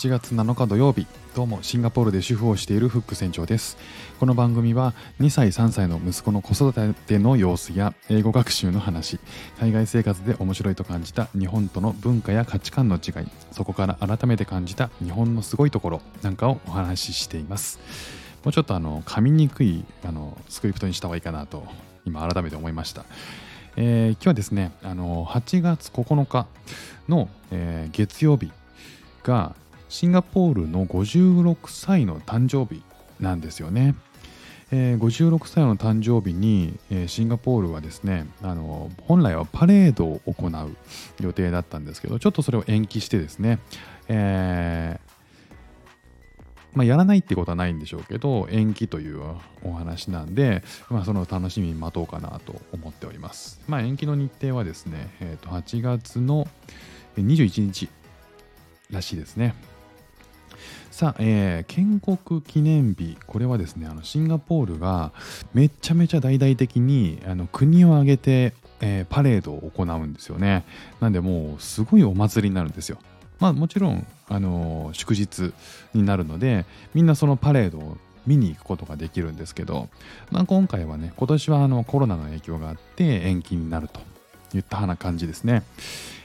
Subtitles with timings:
[0.00, 1.06] 8月7日土曜日。
[1.36, 3.76] どうもシンガポールで主婦をしているフック船長です。
[4.18, 9.20] この番組は2歳3歳の息子の子育ての様子や英語学習の話
[9.58, 17.78] 海外生活で面白いと感じた日本との文化や価値観の違いそこから改めて感じた日本のすごいところなんかをお話ししています。
[18.42, 21.66] もうちょっとあの噛みにくいあのスクリプトにした方がいいかなと
[22.06, 23.04] 今改めて思いました。
[23.76, 26.46] えー、今日はですねあの8月9日
[27.06, 28.50] の、えー、月曜日
[29.24, 29.54] が
[29.90, 32.82] シンガポールの56歳の誕生日
[33.18, 33.96] なんですよね。
[34.72, 40.76] えー、56歳の誕生日に、えー、シンガポールはですねあの本来はパレードを行う
[41.20, 43.58] 予定だったんですけどちょっとそれを延期してですね、
[44.06, 45.10] えー、
[46.72, 49.20] まあ、やらないってことはないんでしょうけど延期という
[49.64, 56.46] お話なんで、まあ、その楽しみに待とうかなと思っております、まあ、延期の日程はですね、えー、と8月の
[57.16, 57.88] 21日
[58.90, 59.54] らしいですね。
[60.90, 65.12] さあ、えー、建国記念日、これはですね、あのシンガポールが
[65.54, 70.64] めちゃめちゃ大々的にあの国を挙げて、えー、パレードを行うんですよね。
[71.00, 72.98] なんで、もうすごいお祭りになるんですよ。
[73.38, 75.52] まあ、もちろん、あのー、祝日
[75.94, 79.88] になるので、みんなそのパレードを見に行くことができるんですけど、
[80.30, 84.00] まあ、今回はね、今年はあのコロナの影響があって延期になると
[84.56, 85.62] いったような感じですね。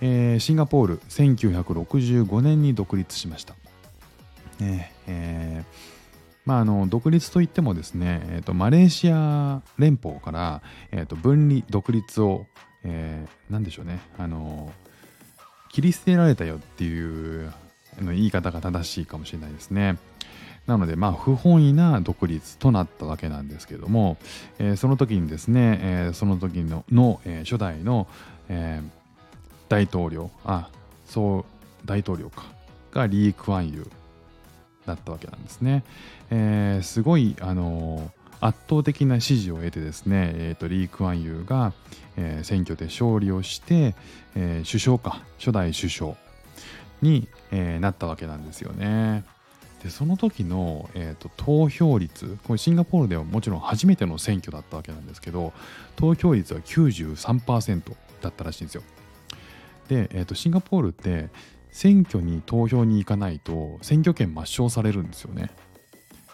[0.00, 3.54] えー、シンガポール1965年に独立しました。
[4.60, 5.98] ねえー
[6.48, 12.46] まあ、あの独立といってもですね、えーと、マレーシア連邦から、えーと、分離独立を、
[12.84, 14.72] えー、何でしょうねあの
[15.70, 17.52] 切り捨てられたよっていう
[18.00, 19.98] の言い方が正しいかもしれないですね。
[20.66, 24.16] なので、まあ、不本意な独立となったわけなんですけども、
[24.58, 28.06] えー、その時にですね、えー、その時のの、えー、初代の、
[28.48, 28.90] えー、
[29.68, 30.70] 大統領、あ、
[31.06, 31.44] そう、
[31.86, 32.44] 大統領か、
[32.92, 33.90] がリー・クワンユー
[34.88, 35.84] だったわけなんですね。
[36.30, 38.10] えー、すごい、あの
[38.40, 41.72] 圧倒的な支持を得てですね、えーと、リー・クワンユーが、
[42.16, 43.94] えー、選挙で勝利をして、
[44.36, 46.14] えー、首相か初代首相
[47.02, 49.24] に、えー、なったわけなんですよね。
[49.82, 55.52] でその時の、えーと、投票率これシンガポールではもちろん初めての選挙だったわけなんですけど
[55.94, 58.82] 投票率は93%だったらしいんですよ。
[59.88, 61.28] で、えーと、シンガポールって
[61.70, 65.50] 選挙に投票に行かないと選挙権抹消されるんですよね。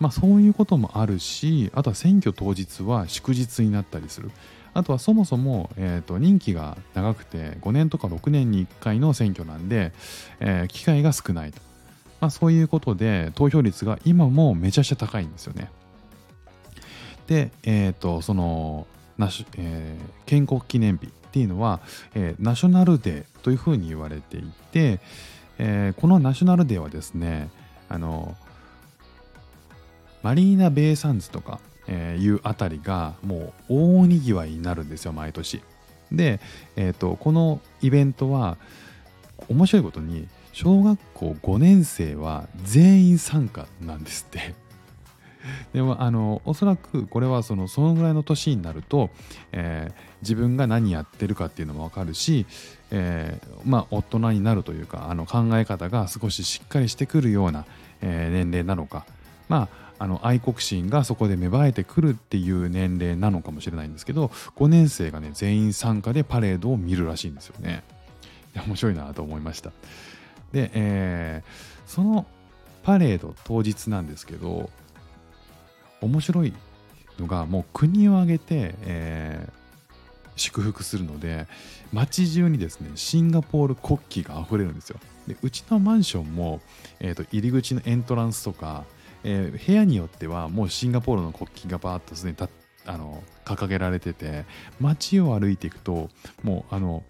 [0.00, 4.30] まあそういうこともあるしあとは選挙当日は祝日になったりする。
[4.74, 9.92] あとはそもそも、えーと、任期が長くて5年とか6年に1回の選挙なんで、
[10.40, 11.60] えー、機会が少ないと。
[12.20, 15.70] まあ、そういうことで投票率が今もめちゃくちゃ高いんですよね。
[17.26, 18.86] で、えっ、ー、と、その、
[19.18, 21.80] なしえー、建国記念日っていうのは、
[22.14, 24.42] えー、ナショナルデーというふうに言われてい
[24.72, 25.00] て、
[25.58, 27.50] えー、このナショナルデーはですね
[27.88, 28.36] あの
[30.22, 35.62] マリーナ・ベイ・サンズとか、えー、いうあたりがもう大にぎわいになるんですよ毎年。
[36.10, 36.40] で、
[36.76, 38.56] えーと、このイベントは
[39.48, 44.54] 面白いことに小学校5年生は全員参加なんですって。
[45.72, 49.10] でもあのおそらくこれはそのそのぐらいの年になると、
[49.52, 52.46] えー、自分が何やってるかっていうのも分かるし、
[52.90, 57.64] えー、まあ大人になるというかあの考え方が少ししっかりしてくるような、
[58.00, 59.04] えー、年齢なのか
[59.48, 64.26] まああの愛国心がそこで芽生えてくるっていう年齢なのかもしれないんですけど
[64.56, 67.82] 5年生がね全員参加でパレードを見るらしいんですよね。
[68.66, 69.70] 面白いなと思いました。
[70.52, 72.26] で、えー、その
[72.82, 74.70] パレード当日なんですけど
[76.00, 76.52] 面白い
[77.18, 81.46] のがもう国を挙げて、えー、祝福するので
[81.92, 84.98] 街中にですねシンガポール国旗が溢れるんですよ。
[85.26, 86.60] でうちのマンションも、
[87.00, 88.84] えーと、入り口のエントランスとか、
[89.24, 92.36] えー、部屋によってはもうシンガポールの国旗がバーッとすでに
[92.86, 94.46] あの掲げられてて
[94.80, 96.08] 街を歩いていくと
[96.42, 97.02] もうあの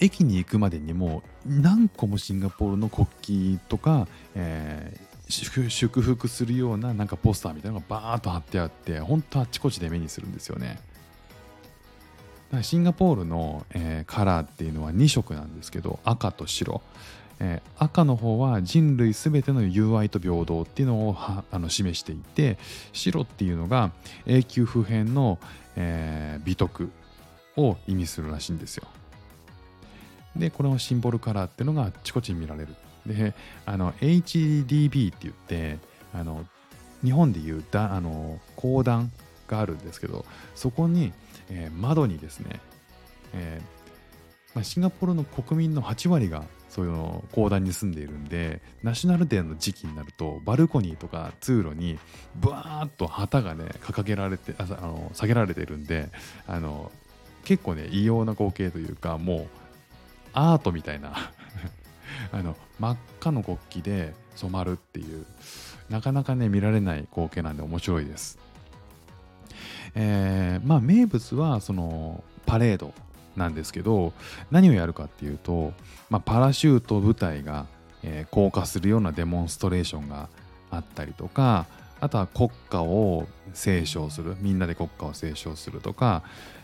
[0.00, 10.80] 駅に行くまでにも何個もシンガポールの国旗とか、えー、祝福するようななんかポスターみたいなのがバーッと貼ってあって本当あっちこちで目にするんですよね。
[12.62, 16.80] シンガポールの、えー、カラーっていうのは2色なんですけど赤と白、
[17.40, 22.56] えー、赤の方は人類すべての友愛と平等っていうのをあの示していて
[22.94, 23.92] 白っていうのが
[24.26, 25.38] 永久不変の、
[25.76, 26.90] えー、美徳
[27.58, 28.88] を意味するらしいんですよ。
[30.34, 32.74] でこれのシンボルカラーっていうのがあっちこちに見られる
[33.08, 33.34] で
[33.66, 35.78] あの HDB って言って
[36.14, 36.46] あの
[37.02, 39.12] 日本でいうだあの講談
[39.46, 40.24] があるんですけど
[40.54, 41.12] そこに、
[41.50, 42.60] えー、窓にですね、
[43.34, 43.78] えー
[44.54, 51.98] まあ、シンガポールの国民の8割がそういうの公団に住んでいるんでナショナルデーの時期になるとバルコニーとか通路に
[52.36, 56.10] ブワーッと旗がね掲げられてああの下げられてるんで
[56.46, 56.92] あの
[57.44, 59.46] 結構ね異様な光景というかもう
[60.34, 61.32] アートみたいな
[62.32, 65.26] あの真っ赤の国旗で染まるっていう
[65.90, 68.38] なかなかね見られない光景なんで面白いです。
[69.94, 72.92] えー、まあ名物はそのパレード
[73.36, 74.12] なんですけど
[74.50, 75.72] 何をやるかっていうと、
[76.10, 77.66] まあ、パラシュート部隊が、
[78.02, 80.28] えー、降下するようなデモンストレーションが
[80.70, 81.66] あったりとか
[82.00, 86.22] あとは国歌を斉唱するみんなで国歌を斉唱するとか、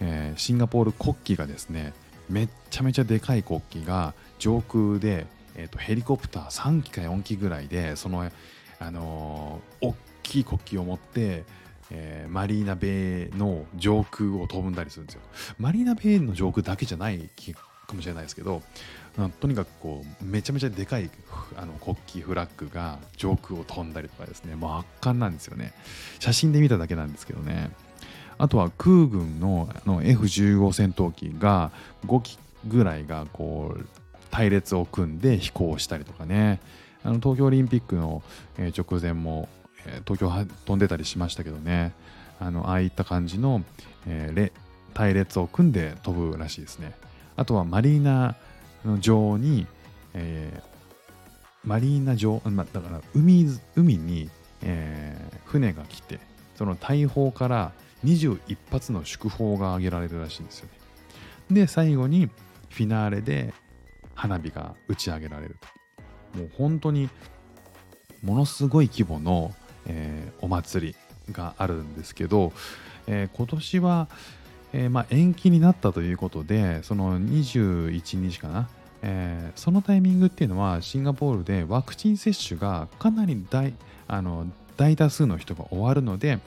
[0.00, 1.94] えー、シンガポール国旗がですね
[2.28, 5.26] めっちゃめちゃでかい国旗が上空で、
[5.56, 8.30] えーと、ヘリコプター3機か4機ぐらいでその、
[8.78, 11.44] あのー、大きい国旗を持って
[11.90, 15.20] えー、マリーナベイの上空を飛んだりするんですよ。
[15.58, 17.18] マリーナベイの上空だけじゃない
[17.86, 18.62] かもしれないですけど、
[19.40, 21.10] とにかくこうめちゃめちゃでかい
[21.56, 25.72] あの国旗フラッグが上空を飛んだりとかですね、もう圧巻なんですよね。
[26.18, 27.70] 写真で見ただけなんですけどね。
[28.38, 31.70] あとは空軍のの F15 戦闘機が
[32.06, 33.86] 5機ぐらいがこう
[34.36, 36.60] 隊列を組んで飛行したりとかね。
[37.02, 38.22] あの東京オリンピックの
[38.58, 39.48] 直前も
[40.04, 40.30] 東京
[40.66, 41.94] 飛んでたりしましたけどね。
[42.38, 43.64] あのああいった感じの、
[44.06, 44.52] え、
[44.92, 46.92] 隊列を組んで飛ぶらしいですね。
[47.36, 48.36] あとはマリーナ
[48.84, 49.66] の上に、
[50.12, 50.62] え、
[51.64, 54.28] マリーナ上、ま、だから海海に、
[54.60, 55.16] え、
[55.46, 56.20] 船が来て
[56.56, 57.72] その大砲から
[58.04, 60.68] 21発の祝砲が挙げられるらしいんですよ
[61.48, 61.62] ね。
[61.62, 62.28] で最後に
[62.68, 63.54] フィナーレで
[64.16, 65.56] 花火が打ち上げられる
[66.32, 66.38] と。
[66.38, 67.08] もう本当に
[68.22, 69.54] ものすごい規模の
[69.86, 70.94] えー、お祭
[71.28, 72.52] りがあるんですけど、
[73.06, 74.08] えー、今年は、
[74.72, 78.68] えー、まあ、延期になったということでその21日かな、
[79.02, 83.74] えそのタイミングっていうのはシンガポールでワクチン接種がかなり大
[84.08, 84.46] あの
[84.76, 86.38] 大多数の人が終わるので、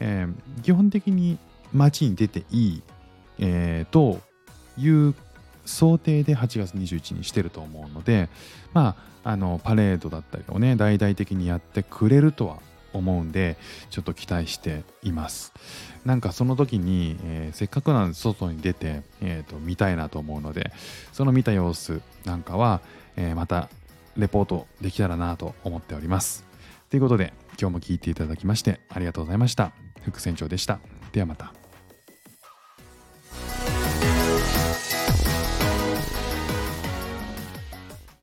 [0.00, 0.26] え
[0.62, 1.38] 基本的に
[1.72, 2.82] 街に出ていい、
[3.38, 4.20] えと
[4.78, 5.14] いう
[5.64, 8.28] 想定で8月21日にしてると思うので、
[8.72, 12.58] まあ、あのパレードだったりをね大々的にやってくれるとは
[12.92, 13.56] 思うんで
[13.90, 15.52] ちょっと期待しています。
[16.04, 20.70] なんかその時に、えー、せっかくなんで外に出て、えーと、見たいなと思うので
[21.12, 22.82] その見た様子なんかは、
[23.16, 23.68] えー、また
[24.16, 26.44] レポートできたらなと思っております。
[26.90, 29.72] ということで今日も聞いていただきましてありがとうございました。
[30.02, 30.78] 副船長でした。
[31.12, 31.63] ではまた。